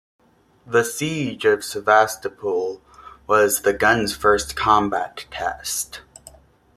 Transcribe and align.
The 0.65 0.83
siege 0.83 1.45
of 1.45 1.63
Sevastopol 1.63 2.81
was 3.27 3.61
the 3.61 3.71
gun's 3.71 4.15
first 4.15 4.55
combat 4.55 5.25
test. 5.29 6.01